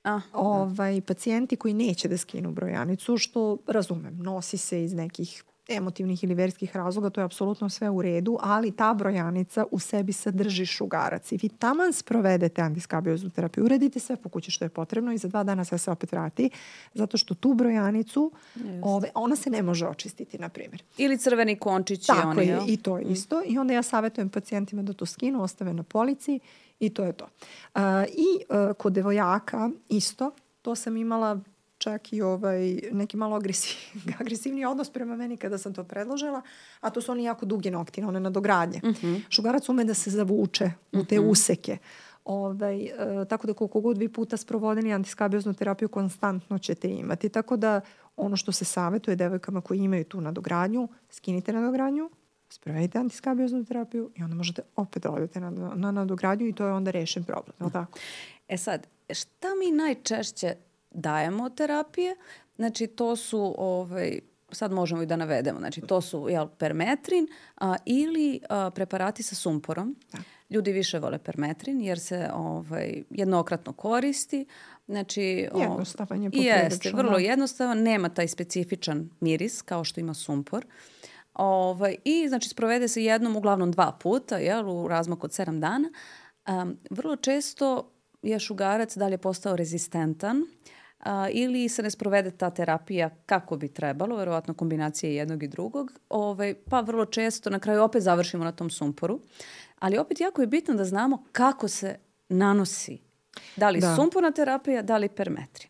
Ah, 0.04 0.22
ovaj, 0.34 1.02
pacijenti 1.02 1.56
koji 1.56 1.74
neće 1.74 2.08
da 2.08 2.18
skinu 2.18 2.52
brojanicu, 2.52 3.18
što 3.18 3.58
razumem, 3.68 4.18
nosi 4.18 4.58
se 4.58 4.84
iz 4.84 4.94
nekih 4.94 5.44
emotivnih 5.70 6.24
ili 6.24 6.34
verskih 6.34 6.76
razloga, 6.76 7.10
to 7.10 7.22
je 7.22 7.26
apsolutno 7.26 7.70
sve 7.70 7.90
u 7.90 8.02
redu, 8.02 8.38
ali 8.42 8.72
ta 8.72 8.94
brojanica 8.94 9.66
u 9.72 9.80
sebi 9.80 10.14
sadrži 10.14 10.66
šugarac 10.66 11.32
i 11.32 11.40
vi 11.42 11.50
taman 11.50 11.94
sprovedete 11.94 12.62
antiskabioznu 12.62 13.30
terapiju, 13.30 13.66
uredite 13.66 14.00
sve 14.00 14.16
po 14.16 14.30
kući 14.30 14.52
što 14.52 14.66
je 14.66 14.70
potrebno 14.70 15.14
i 15.14 15.18
za 15.18 15.28
dva 15.28 15.44
dana 15.44 15.66
sve 15.66 15.78
se 15.78 15.92
opet 15.92 16.12
vrati, 16.12 16.50
zato 16.94 17.18
što 17.18 17.34
tu 17.34 17.54
brojanicu, 17.54 18.32
ove, 18.82 19.10
ona 19.16 19.36
se 19.36 19.50
ne 19.50 19.64
može 19.64 19.88
očistiti, 19.88 20.38
na 20.38 20.50
primjer. 20.50 20.84
Ili 20.98 21.18
crveni 21.18 21.56
končići. 21.56 22.08
Tako 22.08 22.30
oni, 22.30 22.46
je, 22.46 22.60
i 22.68 22.78
to 22.78 22.98
je 22.98 23.04
isto. 23.04 23.42
I 23.46 23.58
onda 23.58 23.74
ja 23.74 23.84
savjetujem 23.84 24.30
pacijentima 24.30 24.84
da 24.84 24.94
to 24.94 25.06
skinu, 25.06 25.44
ostave 25.44 25.74
na 25.74 25.84
polici 25.84 26.40
i 26.86 26.90
to 26.90 27.04
je 27.04 27.14
to. 27.14 27.26
Uh, 27.76 27.82
I 28.08 28.44
uh, 28.50 28.74
kod 28.78 28.94
devojaka 28.94 29.70
isto, 29.90 30.32
to 30.62 30.76
sam 30.76 30.98
imala 30.98 31.40
čak 31.78 32.14
i 32.14 32.22
ovaj, 32.22 32.80
neki 32.92 33.18
malo 33.18 33.36
agresiv, 33.36 33.76
agresivni 34.22 34.66
odnos 34.66 34.90
prema 34.90 35.16
meni 35.16 35.38
kada 35.38 35.58
sam 35.58 35.74
to 35.74 35.84
predložila, 35.84 36.42
a 36.80 36.90
to 36.90 37.02
su 37.02 37.12
oni 37.12 37.24
jako 37.24 37.46
duge 37.46 37.72
nokti, 37.72 38.04
one 38.04 38.20
nadogradnje. 38.20 38.82
Mm 38.84 38.88
-hmm. 38.90 39.22
Šugarac 39.30 39.70
ume 39.70 39.84
da 39.84 39.94
se 39.94 40.10
zavuče 40.10 40.72
u 40.92 41.04
te 41.04 41.20
mm 41.20 41.24
-hmm. 41.24 41.32
useke. 41.32 41.78
Ovaj, 42.26 42.86
e, 42.86 42.92
tako 43.30 43.48
da 43.48 43.54
koliko 43.54 43.82
god 43.82 43.98
vi 43.98 44.10
puta 44.10 44.38
sprovodeni 44.38 44.94
antiskabioznu 44.94 45.54
terapiju 45.54 45.90
konstantno 45.90 46.60
ćete 46.60 46.90
imati. 46.90 47.30
Tako 47.30 47.58
da 47.58 47.82
ono 48.18 48.36
što 48.36 48.52
se 48.52 48.66
savjetuje 48.66 49.16
devojkama 49.16 49.62
koji 49.62 49.80
imaju 49.80 50.04
tu 50.04 50.22
nadogradnju, 50.22 50.88
skinite 51.10 51.54
nadogradnju, 51.54 52.10
sprovedite 52.54 52.98
antiskabioznu 53.00 53.66
terapiju 53.66 54.12
i 54.16 54.24
onda 54.24 54.36
možete 54.36 54.62
opet 54.76 55.04
da 55.04 55.12
odete 55.12 55.40
na, 55.40 55.50
na 55.76 55.92
nadogradnju 55.92 56.48
i 56.48 56.54
to 56.54 56.66
je 56.66 56.74
onda 56.74 56.92
rešen 56.92 57.24
problem. 57.24 57.56
Je 57.60 57.72
tako? 57.72 58.00
E 58.48 58.58
sad, 58.58 58.88
šta 59.10 59.48
mi 59.60 59.72
najčešće 59.72 60.56
dajemo 60.92 61.50
terapije. 61.50 62.16
Znači 62.56 62.88
to 62.88 63.16
su 63.16 63.56
ovaj, 63.58 64.20
sad 64.52 64.72
možemo 64.72 65.02
i 65.02 65.06
da 65.06 65.16
navedemo, 65.16 65.60
znači 65.60 65.82
to 65.82 66.02
su 66.02 66.28
jel, 66.30 66.48
permetrin 66.58 67.28
a, 67.58 67.76
ili 67.86 68.40
a, 68.50 68.70
preparati 68.70 69.24
sa 69.24 69.36
sumporom. 69.36 69.96
Da. 70.12 70.20
Ljudi 70.50 70.72
više 70.72 71.00
vole 71.00 71.18
permetrin 71.18 71.82
jer 71.82 72.00
se 72.00 72.30
ovaj, 72.34 73.04
jednokratno 73.10 73.74
koristi. 73.74 74.46
Znači, 74.88 75.48
jednostavan 75.56 76.24
je 76.24 76.30
Jeste, 76.34 76.92
vrlo 76.94 77.12
da. 77.12 77.18
jednostavan, 77.18 77.82
nema 77.82 78.10
taj 78.10 78.28
specifičan 78.28 79.10
miris 79.20 79.62
kao 79.62 79.84
što 79.84 80.00
ima 80.00 80.14
sumpor. 80.14 80.66
Ovaj, 81.34 81.96
I 82.04 82.28
znači 82.28 82.50
sprovede 82.50 82.88
se 82.88 83.04
jednom, 83.04 83.36
uglavnom 83.36 83.72
dva 83.72 83.92
puta, 84.00 84.38
jel, 84.38 84.70
u 84.70 84.88
razmaku 84.88 85.26
od 85.26 85.34
sedam 85.34 85.60
dana. 85.60 85.90
Um, 86.48 86.78
vrlo 86.90 87.16
često 87.16 87.92
je 88.22 88.40
šugarac 88.40 88.98
dalje 88.98 89.18
postao 89.18 89.56
rezistentan 89.56 90.44
a, 91.00 91.30
ili 91.30 91.70
se 91.70 91.84
ne 91.84 91.92
sprovede 91.92 92.32
ta 92.32 92.50
terapija 92.50 93.10
kako 93.26 93.58
bi 93.58 93.68
trebalo, 93.68 94.16
verovatno 94.16 94.54
kombinacije 94.54 95.16
jednog 95.16 95.44
i 95.44 95.48
drugog, 95.48 95.92
ovaj, 96.10 96.54
pa 96.54 96.82
vrlo 96.82 97.06
često 97.06 97.50
na 97.50 97.60
kraju 97.60 97.84
opet 97.84 98.04
završimo 98.04 98.44
na 98.44 98.52
tom 98.52 98.70
sumporu. 98.70 99.20
Ali 99.80 99.98
opet 99.98 100.20
jako 100.20 100.42
je 100.42 100.48
bitno 100.48 100.74
da 100.74 100.86
znamo 100.86 101.24
kako 101.32 101.68
se 101.68 101.96
nanosi. 102.30 103.00
Da 103.56 103.70
li 103.70 103.80
da. 103.80 103.96
sumporna 103.96 104.32
terapija, 104.32 104.82
da 104.82 104.98
li 104.98 105.10
permetrin. 105.10 105.70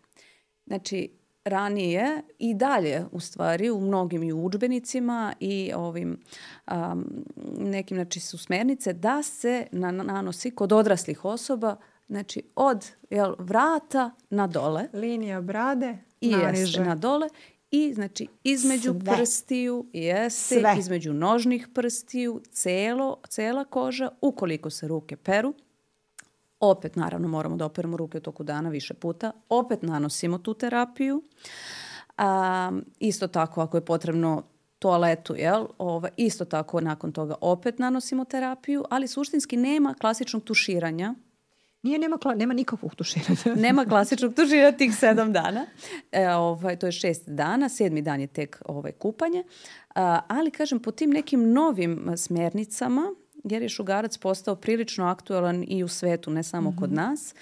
Znači, 0.66 1.12
ranije 1.46 2.22
i 2.40 2.54
dalje 2.54 3.06
u 3.12 3.20
stvari 3.20 3.70
u 3.70 3.82
mnogim 3.82 4.24
i 4.24 4.34
učbenicima 4.34 5.34
i 5.40 5.72
ovim 5.76 6.18
um, 6.72 7.26
nekim 7.58 7.98
znači 7.98 8.20
su 8.20 8.38
smernice 8.38 8.94
da 8.94 9.24
se 9.24 9.68
nanosi 9.72 10.52
kod 10.52 10.74
odraslih 10.74 11.26
osoba 11.26 11.76
Znači, 12.08 12.42
od 12.56 12.92
jel, 13.10 13.36
vrata 13.40 14.12
na 14.30 14.48
dole. 14.48 14.88
Linija 14.94 15.42
brade, 15.42 15.98
I 16.22 16.30
jeste, 16.30 16.84
na 16.84 16.96
dole. 16.96 17.30
I 17.72 17.94
znači 17.94 18.28
između 18.44 18.94
Sve. 19.04 19.16
prstiju, 19.16 19.86
jeste, 19.94 20.60
Sve. 20.60 20.76
između 20.80 21.14
nožnih 21.14 21.68
prstiju, 21.74 22.42
celo, 22.52 23.22
cela 23.30 23.66
koža, 23.66 24.10
ukoliko 24.22 24.70
se 24.70 24.88
ruke 24.88 25.16
peru, 25.16 25.54
opet 26.72 26.96
naravno 26.96 27.28
moramo 27.28 27.56
da 27.56 27.66
operemo 27.66 27.98
ruke 27.98 28.18
u 28.18 28.22
toku 28.22 28.44
dana 28.44 28.70
više 28.70 28.94
puta, 28.94 29.32
opet 29.50 29.82
nanosimo 29.82 30.38
tu 30.38 30.54
terapiju. 30.54 31.24
A, 32.18 32.72
isto 33.00 33.28
tako 33.28 33.62
ako 33.62 33.78
je 33.78 33.86
potrebno 33.86 34.44
toaletu, 34.80 35.36
jel? 35.36 35.66
Ova, 35.78 36.10
isto 36.18 36.46
tako 36.46 36.82
nakon 36.82 37.12
toga 37.12 37.36
opet 37.42 37.80
nanosimo 37.80 38.26
terapiju, 38.26 38.84
ali 38.90 39.08
suštinski 39.08 39.58
nema 39.58 39.94
klasičnog 39.94 40.44
tuširanja 40.44 41.14
Nije, 41.84 42.00
nema, 42.00 42.18
nema 42.36 42.54
nikakvog 42.54 42.96
tuširanja. 42.96 43.56
nema 43.68 43.86
klasičnog 43.86 44.34
tuširanja 44.34 44.78
tih 44.78 44.96
sedam 44.96 45.34
dana. 45.34 45.66
E, 46.12 46.30
ovaj, 46.30 46.80
to 46.80 46.86
je 46.86 46.92
šest 46.92 47.30
dana, 47.30 47.70
sedmi 47.70 48.02
dan 48.02 48.22
je 48.22 48.28
tek 48.28 48.62
ovaj, 48.66 48.92
kupanje. 48.92 49.44
A, 49.96 50.22
ali, 50.28 50.52
kažem, 50.52 50.80
po 50.80 50.92
tim 50.92 51.10
nekim 51.10 51.52
novim 51.52 52.14
smernicama, 52.18 53.14
jer 53.44 53.62
je 53.62 53.70
šugarac 53.70 54.18
postao 54.18 54.56
prilično 54.56 55.06
aktualan 55.06 55.66
i 55.68 55.84
u 55.84 55.88
svetu, 55.88 56.32
ne 56.32 56.44
samo 56.44 56.70
mm 56.70 56.74
-hmm. 56.74 56.80
kod 56.80 56.90
mhm. 56.90 56.96
nas, 56.96 57.36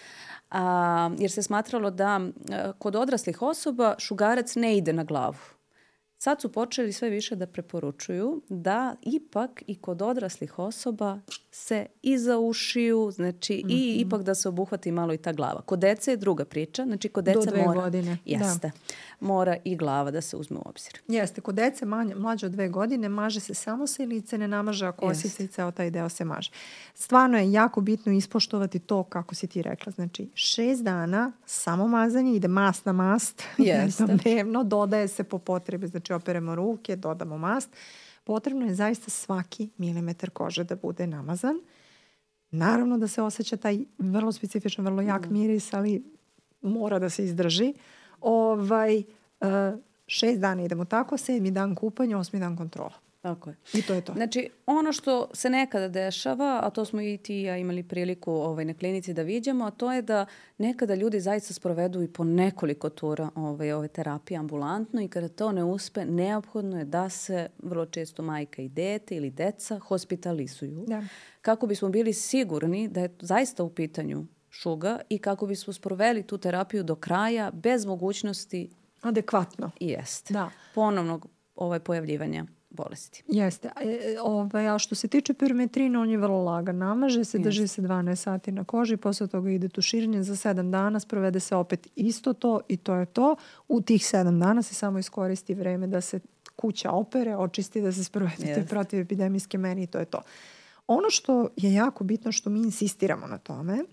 a, 0.51 1.12
jer 1.20 1.31
se 1.31 1.43
smatralo 1.43 1.89
da 1.89 2.20
a, 2.51 2.72
kod 2.79 2.96
odraslih 2.96 3.41
osoba 3.41 3.96
šugarac 3.98 4.55
ne 4.55 4.77
ide 4.77 4.93
na 4.93 5.03
glavu. 5.03 5.39
Sad 6.24 6.42
su 6.42 6.51
počeli 6.51 6.94
sve 6.94 7.10
više 7.10 7.36
da 7.36 7.48
preporučuju 7.48 8.42
da 8.50 8.96
ipak 9.01 9.63
i 9.68 9.75
kod 9.75 10.01
odraslih 10.01 10.60
osoba 10.60 11.20
se 11.51 11.86
iza 12.01 12.40
ušiju, 12.40 13.12
znači 13.12 13.62
mm 13.66 13.68
-hmm. 13.68 13.72
i 13.72 13.92
mhm. 13.92 14.08
ipak 14.08 14.24
da 14.24 14.36
se 14.36 14.50
obuhvati 14.50 14.92
malo 14.92 15.13
i 15.13 15.18
ta 15.18 15.32
glava. 15.32 15.62
Kod 15.62 15.80
dece 15.80 16.12
je 16.12 16.18
druga 16.18 16.46
priča, 16.46 16.84
znači 16.84 17.10
kod 17.10 17.24
dece 17.24 17.40
Do 17.40 17.46
dve 17.46 17.63
mora, 17.63 17.82
godine. 17.82 18.18
Jeste, 18.25 18.68
da. 18.68 18.72
mora 19.20 19.58
i 19.63 19.75
glava 19.75 20.12
da 20.12 20.22
se 20.22 20.38
uzme 20.38 20.58
u 20.58 20.62
obzir. 20.66 21.00
Jeste, 21.08 21.42
kod 21.42 21.56
dece 21.56 21.86
manje, 21.86 22.16
mlađe 22.16 22.46
od 22.46 22.51
dve 22.51 22.70
godine 22.70 23.10
maže 23.10 23.40
se 23.40 23.54
samo 23.54 23.88
se 23.88 24.06
lice, 24.06 24.38
ne 24.38 24.48
namaže, 24.48 24.86
a 24.86 24.92
kosica 24.92 25.44
i 25.44 25.48
ceo 25.48 25.72
taj 25.72 25.90
deo 25.90 26.10
se 26.10 26.25
maže. 26.25 26.51
Stvarno 26.94 27.38
je 27.38 27.51
jako 27.51 27.82
bitno 27.82 28.12
ispoštovati 28.12 28.80
to 28.80 29.04
kako 29.04 29.36
si 29.36 29.48
ti 29.48 29.62
rekla. 29.62 29.92
Znači, 29.92 30.30
šest 30.34 30.84
dana 30.84 31.32
samo 31.46 31.88
mazanje, 31.88 32.36
ide 32.36 32.48
mast 32.48 32.86
na 32.86 32.92
mast, 32.92 33.44
Jeste. 33.58 34.06
dnevno, 34.24 34.63
dodaje 34.63 35.08
se 35.08 35.24
po 35.24 35.40
potrebi, 35.40 35.88
znači 35.88 36.11
operemo 36.15 36.56
ruke, 36.56 36.96
dodamo 36.96 37.38
mast 37.38 37.70
potrebno 38.24 38.65
je 38.65 38.75
zaista 38.75 39.10
svaki 39.10 39.70
milimetar 39.77 40.30
kože 40.30 40.63
da 40.63 40.75
bude 40.75 41.08
namazan. 41.08 41.60
Naravno 42.51 42.98
da 42.98 43.08
se 43.08 43.22
osjeća 43.22 43.58
taj 43.58 43.80
vrlo 43.98 44.32
specifičan, 44.32 44.86
vrlo 44.86 45.01
jak 45.01 45.30
mm. 45.30 45.34
miris, 45.34 45.74
ali 45.74 46.03
mora 46.62 47.00
da 47.00 47.10
se 47.10 47.24
izdrži. 47.24 47.74
Ovaj, 48.22 48.98
uh, 48.98 49.48
šest 50.08 50.39
dana 50.39 50.63
idemo 50.63 50.86
tako, 50.86 51.18
sedmi 51.18 51.51
dan 51.51 51.75
kupanja, 51.75 52.18
osmi 52.18 52.39
dan 52.39 52.58
kontrola. 52.58 52.94
Tako 53.22 53.50
je. 53.50 53.56
I 53.74 53.82
to 53.82 53.94
je 53.94 54.01
to. 54.01 54.13
Znači, 54.13 54.50
ono 54.66 54.92
što 54.92 55.30
se 55.34 55.50
nekada 55.50 55.88
dešava, 55.88 56.60
a 56.63 56.70
to 56.70 56.86
smo 56.86 57.01
i 57.01 57.18
ti 57.18 57.42
i 57.42 57.44
ja 57.44 57.58
imali 57.58 57.84
priliku 57.84 58.32
ovaj, 58.32 58.66
na 58.66 58.74
klinici 58.74 59.13
da 59.13 59.22
vidimo, 59.22 59.66
a 59.66 59.72
to 59.72 59.94
je 59.94 60.01
da 60.01 60.25
nekada 60.58 60.96
ljudi 60.96 61.20
zaista 61.20 61.54
sprovedu 61.54 62.01
i 62.01 62.08
po 62.08 62.24
nekoliko 62.24 62.90
tura 62.90 63.30
ovaj, 63.36 63.72
ove 63.72 63.88
terapije 63.88 64.38
ambulantno 64.38 65.01
i 65.01 65.08
kada 65.08 65.28
to 65.28 65.51
ne 65.51 65.63
uspe, 65.63 66.06
neophodno 66.06 66.80
je 66.80 66.86
da 66.86 67.10
se 67.10 67.50
vrlo 67.63 67.86
često 67.86 68.24
majka 68.24 68.62
i 68.62 68.70
dete 68.70 69.16
ili 69.16 69.30
deca 69.30 69.80
hospitalizuju. 69.80 70.86
Da. 70.88 71.04
Kako 71.42 71.68
bismo 71.68 71.90
bili 71.90 72.13
sigurni 72.13 72.88
da 72.88 73.01
je 73.01 73.16
zaista 73.20 73.63
u 73.63 73.70
pitanju 73.70 74.25
šuga 74.50 75.00
i 75.10 75.18
kako 75.18 75.48
bismo 75.48 75.74
sproveli 75.74 76.24
tu 76.24 76.38
terapiju 76.38 76.84
do 76.84 76.96
kraja 76.96 77.51
bez 77.51 77.86
mogućnosti 77.86 78.70
adekvatno. 79.01 79.72
I 79.80 79.88
jest. 79.88 80.32
Da. 80.32 80.50
Ponovnog 80.75 81.28
ovaj, 81.56 81.80
pojavljivanja 81.80 82.46
bolesti. 82.72 83.24
Jeste. 83.28 83.70
E, 83.75 83.84
e, 83.84 84.22
ovaj, 84.22 84.70
a 84.70 84.80
što 84.80 84.96
se 84.96 85.08
tiče 85.08 85.34
perimetrina, 85.34 86.01
on 86.01 86.10
je 86.10 86.18
vrlo 86.18 86.44
lagan. 86.44 86.78
Namaže 86.78 87.25
se, 87.25 87.38
Jeste. 87.38 87.50
drži 87.50 87.68
se 87.68 87.82
12 87.82 88.16
sati 88.16 88.51
na 88.51 88.63
koži, 88.63 88.98
posle 88.98 89.28
toga 89.28 89.50
ide 89.50 89.70
tuširanje 89.70 90.24
za 90.24 90.36
7 90.36 90.72
dana, 90.72 91.00
sprovede 91.00 91.40
se 91.40 91.56
opet 91.56 91.88
isto 91.96 92.34
to 92.34 92.60
i 92.68 92.78
to 92.78 92.96
je 92.96 93.06
to. 93.06 93.36
U 93.68 93.82
tih 93.82 94.01
7 94.01 94.40
dana 94.40 94.62
se 94.62 94.74
samo 94.74 95.00
iskoristi 95.00 95.54
vreme 95.54 95.88
da 95.88 96.01
se 96.01 96.20
kuća 96.56 96.92
opere, 96.92 97.36
očisti, 97.36 97.82
da 97.82 97.92
se 97.92 98.04
sprovede 98.04 98.46
Jeste. 98.46 98.62
te 98.62 98.68
protivepidemijske 98.68 99.58
meri 99.58 99.84
i 99.84 99.88
to 99.88 100.00
je 100.00 100.06
to. 100.06 100.22
Ono 100.88 101.10
što 101.10 101.50
je 101.56 101.74
jako 101.74 102.04
bitno, 102.04 102.32
što 102.32 102.50
mi 102.50 102.60
insistiramo 102.60 103.28
na 103.28 103.38
tome, 103.38 103.84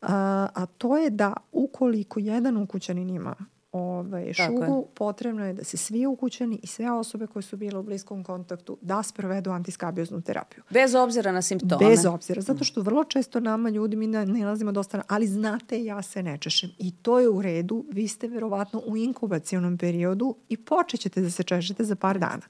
a, 0.00 0.48
a 0.54 0.66
to 0.66 0.96
je 0.96 1.10
da 1.10 1.34
ukoliko 1.52 2.20
jedan 2.20 2.56
ukućanin 2.56 3.10
ima 3.10 3.34
ovaj, 3.72 4.32
šugu, 4.32 4.88
potrebno 4.94 5.46
je 5.46 5.52
da 5.52 5.64
se 5.64 5.76
svi 5.76 6.06
ukućeni 6.06 6.60
i 6.62 6.66
sve 6.66 6.90
osobe 6.90 7.26
koje 7.26 7.42
su 7.42 7.56
bile 7.56 7.78
u 7.78 7.82
bliskom 7.82 8.24
kontaktu 8.24 8.78
da 8.80 9.02
sprovedu 9.02 9.50
antiskabioznu 9.50 10.20
terapiju. 10.20 10.64
Bez 10.70 10.94
obzira 10.94 11.32
na 11.32 11.42
simptome. 11.42 11.86
Bez 11.88 12.06
obzira, 12.06 12.40
zato 12.40 12.64
što 12.64 12.82
vrlo 12.82 13.04
često 13.04 13.40
nama 13.40 13.70
ljudi 13.70 13.96
mi 13.96 14.06
ne 14.06 14.26
nalazimo 14.26 14.72
dosta, 14.72 15.02
ali 15.08 15.26
znate 15.26 15.84
ja 15.84 16.02
se 16.02 16.22
ne 16.22 16.38
češem 16.38 16.70
i 16.78 16.90
to 17.02 17.18
je 17.18 17.28
u 17.28 17.42
redu, 17.42 17.84
vi 17.92 18.08
ste 18.08 18.28
verovatno 18.28 18.82
u 18.86 18.96
inkubacijonom 18.96 19.78
periodu 19.78 20.36
i 20.48 20.56
počet 20.56 21.00
ćete 21.00 21.20
da 21.20 21.30
se 21.30 21.42
češete 21.42 21.84
za 21.84 21.96
par 21.96 22.18
dana. 22.18 22.42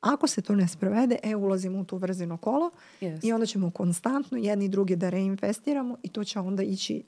Ako 0.00 0.26
se 0.26 0.42
to 0.42 0.54
ne 0.54 0.68
sprovede, 0.68 1.16
e, 1.22 1.36
ulazimo 1.36 1.80
u 1.80 1.84
tu 1.84 1.96
vrzino 1.96 2.36
kolo 2.36 2.70
yes. 3.00 3.20
i 3.22 3.32
onda 3.32 3.46
ćemo 3.46 3.70
konstantno 3.70 4.38
jedni 4.38 4.64
i 4.64 4.68
drugi 4.68 4.96
da 4.96 5.08
reinvestiramo 5.08 5.96
i 6.02 6.08
to 6.08 6.24
će 6.24 6.38
onda 6.38 6.62
ići 6.62 7.04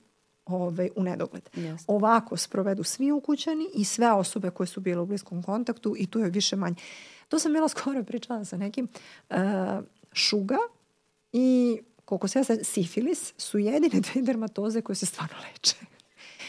ovaj, 0.53 0.89
u 0.95 1.03
nedogled. 1.03 1.49
Jeste. 1.55 1.85
Ovako 1.87 2.37
sprovedu 2.37 2.83
svi 2.83 3.11
ukućani 3.11 3.69
i 3.75 3.83
sve 3.85 4.11
osobe 4.11 4.49
koje 4.49 4.67
su 4.67 4.79
bile 4.79 5.01
u 5.01 5.05
bliskom 5.05 5.43
kontaktu 5.43 5.95
i 5.97 6.07
tu 6.07 6.19
je 6.19 6.29
više 6.29 6.55
manje. 6.55 6.75
To 7.29 7.39
sam 7.39 7.53
bila 7.53 7.67
skoro 7.75 8.03
pričala 8.03 8.45
sa 8.45 8.57
nekim. 8.57 8.87
Uh, 9.29 9.37
šuga 10.13 10.57
i 11.33 11.79
koliko 12.05 12.27
se 12.27 12.39
ja 12.39 12.43
sad, 12.43 12.59
sifilis 12.63 13.33
su 13.37 13.59
jedine 13.59 14.01
dve 14.13 14.21
dermatoze 14.21 14.81
koje 14.81 14.95
se 14.95 15.05
stvarno 15.05 15.35
leče 15.51 15.75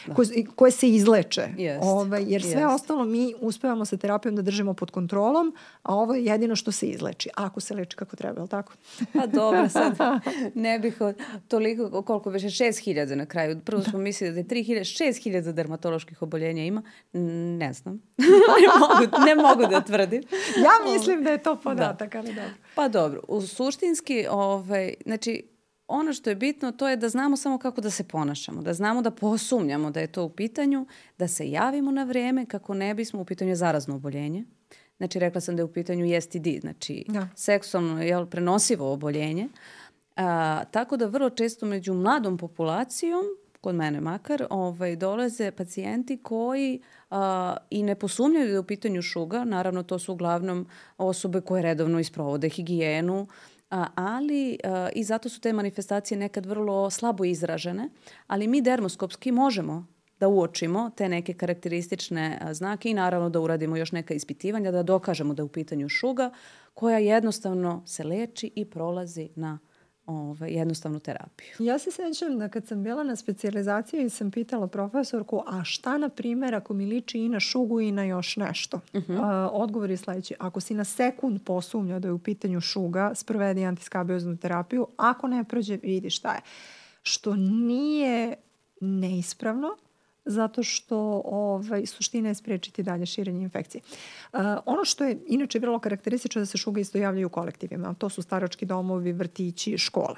da. 0.07 0.13
koje, 0.13 0.45
koje 0.55 0.71
se 0.71 0.89
izleče. 0.89 1.47
Yes. 1.57 1.79
Ovaj, 1.81 2.23
jer 2.27 2.41
sve 2.41 2.61
Jest. 2.61 2.73
ostalo 2.75 3.05
mi 3.05 3.33
uspevamo 3.39 3.85
sa 3.85 3.97
terapijom 3.97 4.35
da 4.35 4.41
držimo 4.41 4.73
pod 4.73 4.91
kontrolom, 4.91 5.55
a 5.83 5.95
ovo 5.95 6.15
je 6.15 6.25
jedino 6.25 6.55
što 6.55 6.71
se 6.71 6.85
izleči. 6.85 7.29
Ako 7.35 7.59
se 7.59 7.73
leči 7.73 7.95
kako 7.95 8.15
treba, 8.15 8.39
je 8.39 8.41
li 8.41 8.49
tako? 8.49 8.73
Pa 9.13 9.27
dobro, 9.27 9.69
sad 9.69 9.95
ne 10.53 10.79
bih 10.79 11.01
od, 11.01 11.15
toliko, 11.47 12.01
koliko 12.01 12.29
veše, 12.29 12.47
6000 12.47 13.15
na 13.15 13.25
kraju. 13.25 13.61
Prvo 13.65 13.83
smo 13.83 13.91
da. 13.91 13.97
mislili 13.97 14.33
da 14.33 14.39
je 14.39 14.45
3000, 14.63 15.03
6000 15.03 15.51
dermatoloških 15.51 16.21
oboljenja 16.21 16.63
ima. 16.63 16.81
Ne 17.57 17.73
znam. 17.73 18.01
ne, 18.61 18.67
mogu, 18.79 19.25
ne 19.25 19.35
mogu 19.35 19.71
da 19.71 19.81
tvrdim. 19.81 20.23
Ja 20.57 20.93
mislim 20.93 21.23
da 21.23 21.29
je 21.29 21.43
to 21.43 21.55
podatak, 21.55 22.13
da. 22.13 22.19
ali 22.19 22.27
dobro. 22.27 22.51
Pa 22.75 22.87
dobro, 22.87 23.21
u 23.27 23.41
suštinski, 23.41 24.25
ovaj, 24.29 24.93
znači, 25.05 25.52
ono 25.87 26.13
što 26.13 26.29
je 26.29 26.35
bitno 26.35 26.71
to 26.71 26.89
je 26.89 26.97
da 26.97 27.09
znamo 27.09 27.37
samo 27.37 27.57
kako 27.57 27.81
da 27.81 27.89
se 27.89 28.03
ponašamo, 28.03 28.61
da 28.61 28.73
znamo 28.73 29.01
da 29.01 29.11
posumnjamo 29.11 29.91
da 29.91 29.99
je 29.99 30.07
to 30.07 30.23
u 30.23 30.29
pitanju, 30.29 30.85
da 31.17 31.27
se 31.27 31.49
javimo 31.49 31.91
na 31.91 32.03
vreme 32.03 32.45
kako 32.45 32.73
ne 32.73 32.93
bismo 32.93 33.21
u 33.21 33.25
pitanju 33.25 33.55
zarazno 33.55 33.95
oboljenje. 33.95 34.45
Znači, 34.97 35.19
rekla 35.19 35.41
sam 35.41 35.55
da 35.55 35.59
je 35.59 35.65
u 35.65 35.73
pitanju 35.73 36.21
STD, 36.21 36.47
znači 36.61 37.05
da. 37.07 37.27
seksualno 37.35 38.03
jel, 38.03 38.25
prenosivo 38.25 38.93
oboljenje. 38.93 39.49
A, 40.15 40.63
tako 40.71 40.97
da 40.97 41.05
vrlo 41.05 41.29
često 41.29 41.65
među 41.65 41.93
mladom 41.93 42.37
populacijom, 42.37 43.23
kod 43.61 43.75
mene 43.75 44.01
makar, 44.01 44.45
ovaj, 44.49 44.95
dolaze 44.95 45.51
pacijenti 45.51 46.17
koji 46.23 46.81
a, 47.09 47.55
i 47.69 47.83
ne 47.83 47.95
posumnjaju 47.95 48.47
da 48.47 48.53
je 48.53 48.59
u 48.59 48.63
pitanju 48.63 49.01
šuga. 49.01 49.43
Naravno, 49.43 49.83
to 49.83 49.99
su 49.99 50.13
uglavnom 50.13 50.67
osobe 50.97 51.41
koje 51.41 51.63
redovno 51.63 51.99
isprovode 51.99 52.49
higijenu, 52.49 53.27
ali 53.95 54.57
i 54.93 55.03
zato 55.03 55.29
su 55.29 55.41
te 55.41 55.53
manifestacije 55.53 56.17
nekad 56.17 56.45
vrlo 56.45 56.89
slabo 56.89 57.25
izražene, 57.25 57.89
ali 58.27 58.47
mi 58.47 58.61
dermoskopski 58.61 59.31
možemo 59.31 59.87
da 60.19 60.27
uočimo 60.27 60.91
te 60.97 61.09
neke 61.09 61.33
karakteristične 61.33 62.39
znake 62.51 62.89
i 62.89 62.93
naravno 62.93 63.29
da 63.29 63.39
uradimo 63.39 63.77
još 63.77 63.91
neka 63.91 64.13
ispitivanja, 64.13 64.71
da 64.71 64.83
dokažemo 64.83 65.33
da 65.33 65.41
je 65.41 65.45
u 65.45 65.49
pitanju 65.51 65.89
šuga 65.89 66.31
koja 66.73 66.97
jednostavno 66.97 67.83
se 67.85 68.03
leči 68.03 68.51
i 68.55 68.65
prolazi 68.65 69.29
na 69.35 69.59
ovaj, 70.05 70.51
jednostavnu 70.51 70.99
terapiju. 70.99 71.55
Ja 71.59 71.79
se 71.79 71.91
sećam 71.91 72.39
da 72.39 72.49
kad 72.49 72.67
sam 72.67 72.83
bila 72.83 73.03
na 73.03 73.15
specializaciji 73.15 74.09
sam 74.09 74.31
pitala 74.31 74.67
profesorku, 74.67 75.43
a 75.47 75.63
šta 75.63 75.97
na 75.97 76.09
primjer 76.09 76.55
ako 76.55 76.73
mi 76.73 76.85
liči 76.85 77.19
i 77.19 77.29
na 77.29 77.39
šugu 77.39 77.81
i 77.81 77.91
na 77.91 78.03
još 78.03 78.37
nešto? 78.37 78.79
Uh 78.93 79.03
-huh. 79.03 79.45
uh, 79.45 79.61
odgovor 79.61 79.89
je 79.89 79.97
sledeći. 79.97 80.35
Ako 80.39 80.59
si 80.59 80.73
na 80.73 80.83
sekund 80.83 81.43
posumnja 81.43 81.99
da 81.99 82.07
je 82.07 82.11
u 82.11 82.19
pitanju 82.19 82.61
šuga, 82.61 83.11
sprovedi 83.15 83.65
antiskabioznu 83.65 84.37
terapiju. 84.37 84.87
Ako 84.97 85.27
ne 85.27 85.43
prođe, 85.43 85.79
vidi 85.83 86.09
šta 86.09 86.33
je. 86.33 86.41
Što 87.03 87.35
nije 87.35 88.35
neispravno, 88.81 89.77
zato 90.25 90.63
što 90.63 91.21
ovaj, 91.25 91.85
suština 91.85 92.29
je 92.29 92.35
sprečiti 92.35 92.83
dalje 92.83 93.05
širenje 93.05 93.43
infekcije. 93.43 93.81
Uh, 94.33 94.39
ono 94.65 94.85
što 94.85 95.03
je 95.03 95.17
inače 95.27 95.59
vrlo 95.59 95.79
karakteristično 95.79 96.41
da 96.41 96.45
se 96.45 96.57
šuga 96.57 96.81
isto 96.81 96.97
javljaju 96.97 97.27
u 97.27 97.29
kolektivima. 97.29 97.93
To 97.93 98.09
su 98.09 98.21
starački 98.21 98.65
domovi, 98.65 99.11
vrtići, 99.11 99.77
škole. 99.77 100.15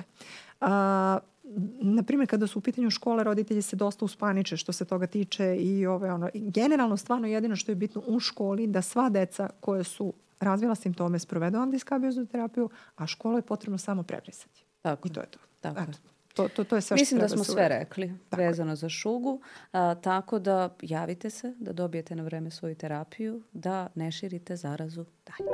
Uh, 0.61 0.67
na 1.81 2.03
primjer, 2.03 2.29
kada 2.29 2.47
su 2.47 2.59
u 2.59 2.61
pitanju 2.61 2.89
škole, 2.89 3.23
roditelji 3.23 3.61
se 3.61 3.75
dosta 3.75 4.05
uspaniče 4.05 4.57
što 4.57 4.71
se 4.71 4.85
toga 4.85 5.07
tiče 5.07 5.57
i 5.59 5.85
ove, 5.85 6.13
ono, 6.13 6.29
generalno 6.33 6.97
stvarno 6.97 7.27
jedino 7.27 7.55
što 7.55 7.71
je 7.71 7.75
bitno 7.75 8.03
u 8.07 8.19
školi 8.19 8.67
da 8.67 8.81
sva 8.81 9.09
deca 9.09 9.49
koje 9.59 9.83
su 9.83 10.13
razvila 10.39 10.75
simptome 10.75 11.19
sprovedu 11.19 11.57
antiskabioznu 11.57 12.25
terapiju, 12.25 12.69
a 12.95 13.07
školu 13.07 13.37
je 13.37 13.41
potrebno 13.41 13.77
samo 13.77 14.03
prebrisati. 14.03 14.63
Tako. 14.81 15.07
I 15.07 15.11
to 15.11 15.19
je 15.19 15.27
to. 15.27 15.39
Tako. 15.59 15.81
Eto. 15.81 16.14
To, 16.35 16.47
to, 16.49 16.63
to 16.63 16.75
je 16.75 16.81
sve 16.81 16.95
Mislim 16.95 17.19
da 17.19 17.27
smo 17.27 17.43
sve 17.43 17.69
rekli 17.69 18.13
tako. 18.29 18.41
vezano 18.41 18.75
za 18.75 18.89
šugu, 18.89 19.41
a, 19.71 19.95
tako 19.95 20.39
da 20.39 20.75
javite 20.81 21.29
se, 21.29 21.53
da 21.59 21.73
dobijete 21.73 22.15
na 22.15 22.23
vreme 22.23 22.51
svoju 22.51 22.75
terapiju, 22.75 23.41
da 23.53 23.87
ne 23.95 24.11
širite 24.11 24.55
zarazu 24.55 25.05
dalje. 25.25 25.49